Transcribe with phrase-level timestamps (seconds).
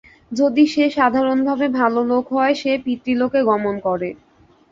[0.31, 4.09] যদি সে সাধারণভাবে ভাল লোক হয়, সে পিতৃলোকে গমন করে।